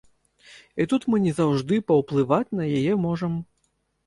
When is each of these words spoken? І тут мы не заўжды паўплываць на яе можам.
І 0.83 0.87
тут 0.93 1.05
мы 1.13 1.19
не 1.25 1.33
заўжды 1.39 1.79
паўплываць 1.93 2.55
на 2.61 2.65
яе 2.79 2.97
можам. 3.05 3.39